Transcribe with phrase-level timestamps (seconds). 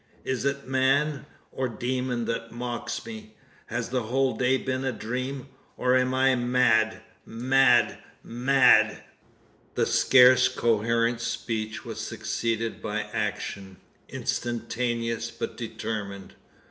[0.23, 3.35] Is it man, or demon, that mocks me?
[3.67, 5.47] Has the whole day been a dream?
[5.77, 9.03] Or am I mad mad mad?"
[9.75, 13.77] The scarce coherent speech was succeeded by action,
[14.09, 16.33] instantaneous but determined.